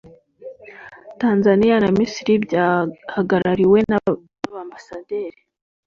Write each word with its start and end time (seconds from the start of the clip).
Tanzania 1.21 1.75
na 1.79 1.89
Misiri 1.97 2.33
byahagarariwe 2.45 3.79
n’aba 3.89 4.59
mbasaderi 4.67 5.39